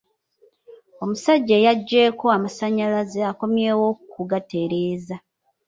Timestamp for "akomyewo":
3.31-3.87